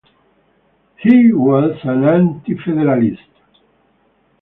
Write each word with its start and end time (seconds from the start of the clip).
He 0.97 1.31
was 1.31 1.77
an 1.83 2.05
Anti-Federalist. 2.11 3.21